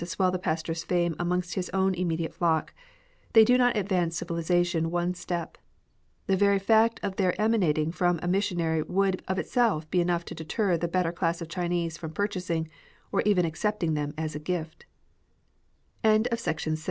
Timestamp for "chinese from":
11.49-12.13